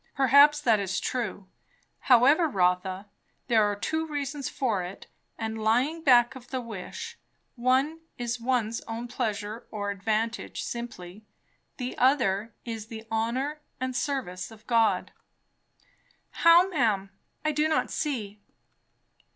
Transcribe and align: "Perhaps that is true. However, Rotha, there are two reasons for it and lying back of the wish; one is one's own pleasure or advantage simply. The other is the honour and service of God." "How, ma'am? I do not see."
"Perhaps 0.15 0.61
that 0.61 0.79
is 0.79 0.99
true. 0.99 1.47
However, 1.99 2.47
Rotha, 2.49 3.05
there 3.45 3.63
are 3.65 3.75
two 3.75 4.07
reasons 4.07 4.49
for 4.49 4.81
it 4.81 5.05
and 5.37 5.61
lying 5.63 6.01
back 6.03 6.33
of 6.35 6.47
the 6.47 6.59
wish; 6.59 7.19
one 7.55 7.99
is 8.17 8.39
one's 8.41 8.81
own 8.87 9.07
pleasure 9.07 9.67
or 9.69 9.91
advantage 9.91 10.63
simply. 10.63 11.23
The 11.77 11.95
other 11.99 12.55
is 12.65 12.87
the 12.87 13.05
honour 13.11 13.61
and 13.79 13.95
service 13.95 14.49
of 14.49 14.65
God." 14.65 15.11
"How, 16.31 16.67
ma'am? 16.67 17.11
I 17.45 17.51
do 17.51 17.67
not 17.67 17.91
see." 17.91 18.41